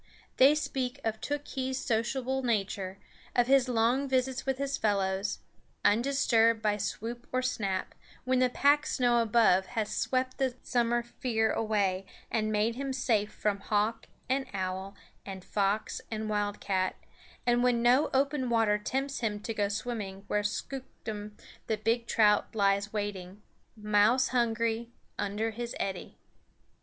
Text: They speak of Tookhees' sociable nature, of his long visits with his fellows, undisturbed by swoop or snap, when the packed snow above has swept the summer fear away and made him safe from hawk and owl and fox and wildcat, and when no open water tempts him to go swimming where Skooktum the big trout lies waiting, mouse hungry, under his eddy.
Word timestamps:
They 0.37 0.55
speak 0.55 0.99
of 1.03 1.21
Tookhees' 1.21 1.75
sociable 1.77 2.41
nature, 2.41 2.97
of 3.35 3.45
his 3.45 3.69
long 3.69 4.07
visits 4.09 4.47
with 4.47 4.57
his 4.57 4.75
fellows, 4.75 5.41
undisturbed 5.85 6.59
by 6.59 6.77
swoop 6.77 7.27
or 7.31 7.43
snap, 7.43 7.93
when 8.23 8.39
the 8.39 8.49
packed 8.49 8.87
snow 8.87 9.21
above 9.21 9.67
has 9.77 9.93
swept 9.95 10.39
the 10.39 10.55
summer 10.63 11.03
fear 11.03 11.51
away 11.51 12.07
and 12.31 12.51
made 12.51 12.73
him 12.73 12.93
safe 12.93 13.31
from 13.31 13.59
hawk 13.59 14.07
and 14.27 14.47
owl 14.55 14.95
and 15.23 15.45
fox 15.45 16.01
and 16.09 16.31
wildcat, 16.31 16.95
and 17.45 17.61
when 17.61 17.83
no 17.83 18.09
open 18.11 18.49
water 18.49 18.79
tempts 18.79 19.19
him 19.19 19.39
to 19.41 19.53
go 19.53 19.67
swimming 19.69 20.23
where 20.25 20.41
Skooktum 20.41 21.37
the 21.67 21.77
big 21.77 22.07
trout 22.07 22.55
lies 22.55 22.91
waiting, 22.91 23.43
mouse 23.77 24.29
hungry, 24.29 24.89
under 25.19 25.51
his 25.51 25.75
eddy. 25.79 26.17